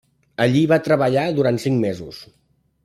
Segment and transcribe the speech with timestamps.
[0.45, 2.25] Allí va treballar durant cinc mesos.